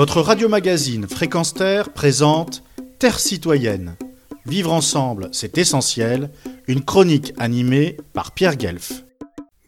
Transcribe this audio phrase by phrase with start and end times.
[0.00, 2.62] Votre radio-magazine Fréquence Terre présente
[2.98, 3.96] Terre citoyenne.
[4.46, 6.30] Vivre ensemble, c'est essentiel.
[6.68, 9.04] Une chronique animée par Pierre Guelf.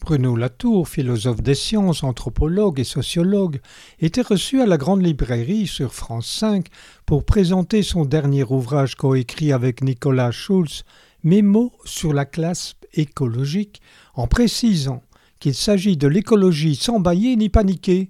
[0.00, 3.60] Bruno Latour, philosophe des sciences, anthropologue et sociologue,
[4.00, 6.64] était reçu à la Grande Librairie sur France 5
[7.04, 10.84] pour présenter son dernier ouvrage coécrit avec Nicolas Schulz,
[11.24, 13.82] Mémo sur la classe écologique,
[14.14, 15.02] en précisant
[15.40, 18.08] qu'il s'agit de l'écologie sans bailler ni paniquer,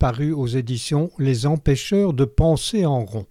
[0.00, 3.26] paru aux éditions Les Empêcheurs de penser en rond.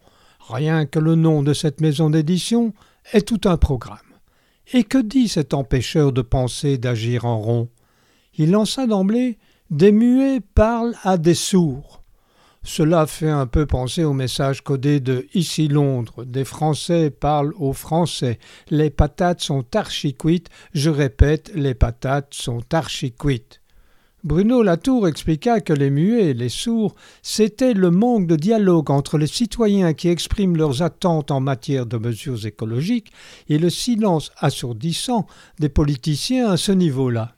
[0.49, 2.73] Rien que le nom de cette maison d'édition
[3.11, 3.97] est tout un programme.
[4.71, 7.69] Et que dit cet empêcheur de penser d'agir en rond?
[8.35, 9.39] Il lança d'emblée
[9.71, 12.03] Des muets parlent à des sourds.
[12.61, 16.23] Cela fait un peu penser au message codé de Ici Londres.
[16.23, 18.37] Des Français parlent aux Français.
[18.69, 20.49] Les patates sont archi-cuites.
[20.73, 23.58] Je répète, les patates sont archi-cuites.
[24.25, 29.27] Bruno Latour expliqua que les muets, les sourds, c'était le manque de dialogue entre les
[29.27, 33.13] citoyens qui expriment leurs attentes en matière de mesures écologiques
[33.47, 35.25] et le silence assourdissant
[35.59, 37.35] des politiciens à ce niveau-là.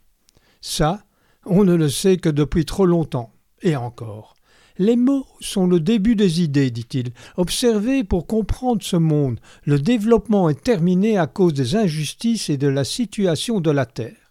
[0.60, 1.04] Ça,
[1.46, 3.32] on ne le sait que depuis trop longtemps.
[3.62, 4.34] Et encore.
[4.78, 7.12] Les mots sont le début des idées, dit-il.
[7.36, 9.38] Observez pour comprendre ce monde.
[9.64, 14.21] Le développement est terminé à cause des injustices et de la situation de la Terre.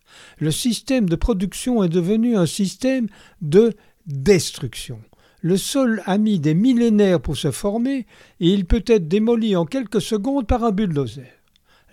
[0.42, 3.08] Le système de production est devenu un système
[3.42, 3.74] de
[4.08, 5.00] destruction.
[5.42, 8.08] Le sol a mis des millénaires pour se former
[8.40, 11.32] et il peut être démoli en quelques secondes par un bulldozer.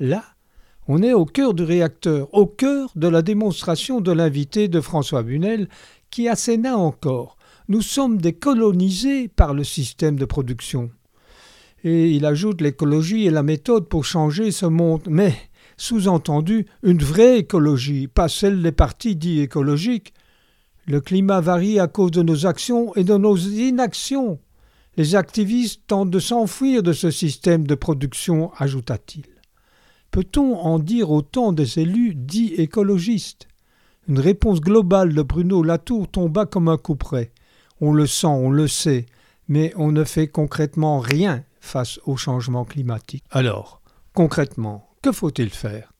[0.00, 0.24] Là,
[0.86, 5.22] on est au cœur du réacteur, au cœur de la démonstration de l'invité de François
[5.22, 5.68] Bunel,
[6.10, 7.36] qui asséna encore
[7.68, 10.90] nous sommes décolonisés par le système de production.
[11.84, 15.34] Et il ajoute l'écologie est la méthode pour changer ce monde, mais
[15.78, 20.12] sous-entendu une vraie écologie, pas celle des partis dits écologiques.
[20.86, 24.38] Le climat varie à cause de nos actions et de nos inactions.
[24.96, 29.26] Les activistes tentent de s'enfuir de ce système de production, ajouta-t-il.
[30.10, 33.46] Peut-on en dire autant des élus dits écologistes?
[34.08, 37.30] Une réponse globale de Bruno Latour tomba comme un couperet.
[37.80, 39.06] On le sent, on le sait,
[39.46, 43.24] mais on ne fait concrètement rien face au changement climatique.
[43.30, 43.82] Alors,
[44.14, 45.92] concrètement, que faut-il faire?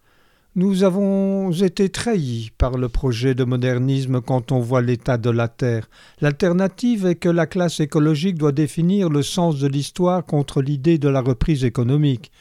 [0.54, 5.47] Nous avons été trahis par le projet de modernisme quand on voit l'état de la
[5.47, 5.88] Terre.
[6.20, 11.09] L'alternative est que la classe écologique doit définir le sens de l'histoire contre l'idée de
[11.09, 12.32] la reprise économique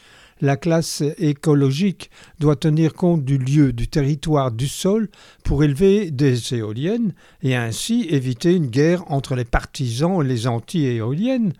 [0.41, 5.09] la classe écologique doit tenir compte du lieu, du territoire, du sol
[5.43, 11.53] pour élever des éoliennes et ainsi éviter une guerre entre les partisans et les anti-éoliennes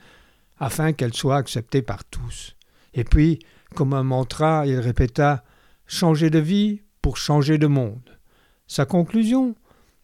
[0.60, 2.56] afin qu'elles soient acceptées par tous.
[2.94, 3.40] Et puis,
[3.78, 5.44] comme un mantra, il répéta
[5.86, 8.18] Changer de vie pour changer de monde.
[8.66, 9.56] Sa conclusion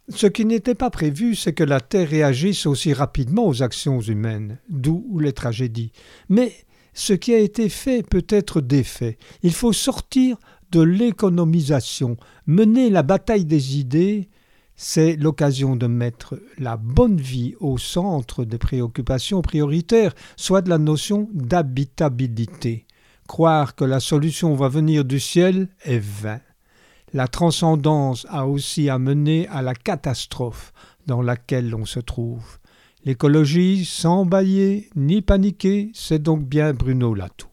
[0.09, 4.59] ce qui n'était pas prévu, c'est que la Terre réagisse aussi rapidement aux actions humaines,
[4.69, 5.93] d'où les tragédies.
[6.27, 6.53] Mais
[6.93, 9.17] ce qui a été fait peut être défait.
[9.43, 10.37] Il faut sortir
[10.71, 14.29] de l'économisation, mener la bataille des idées,
[14.75, 20.79] c'est l'occasion de mettre la bonne vie au centre des préoccupations prioritaires, soit de la
[20.79, 22.85] notion d'habitabilité.
[23.27, 26.39] Croire que la solution va venir du ciel est vain.
[27.13, 30.73] La transcendance a aussi amené à la catastrophe
[31.05, 32.59] dans laquelle on se trouve.
[33.05, 37.52] L'écologie sans bailler ni paniquer, c'est donc bien Bruno Latour.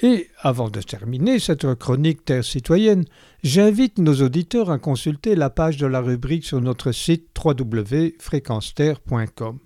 [0.00, 3.04] Et avant de terminer cette chronique Terre citoyenne,
[3.42, 9.58] j'invite nos auditeurs à consulter la page de la rubrique sur notre site www.fréquenceterre.com.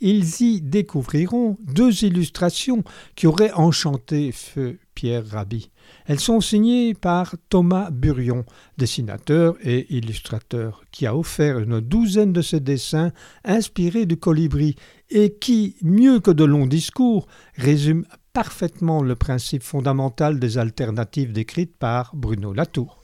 [0.00, 2.82] Ils y découvriront deux illustrations
[3.14, 5.70] qui auraient enchanté feu Pierre Rabhi.
[6.06, 8.44] Elles sont signées par Thomas Burion,
[8.78, 13.12] dessinateur et illustrateur, qui a offert une douzaine de ses dessins
[13.44, 14.74] inspirés du colibri
[15.10, 21.76] et qui, mieux que de longs discours, résument parfaitement le principe fondamental des alternatives décrites
[21.76, 23.00] par Bruno Latour.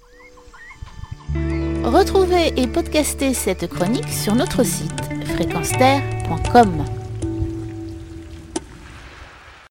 [1.85, 5.01] Retrouvez et podcastez cette chronique sur notre site
[5.35, 7.02] fréquenceterre.com.